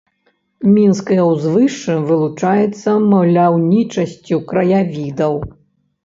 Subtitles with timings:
[0.75, 5.33] Мінскае ўзвышша вылучаецца маляўнічасцю краявідаў.